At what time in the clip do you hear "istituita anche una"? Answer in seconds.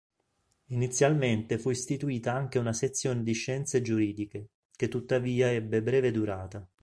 1.69-2.73